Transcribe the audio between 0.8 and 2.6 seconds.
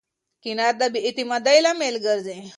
بې اعتمادۍ لامل ګرځي.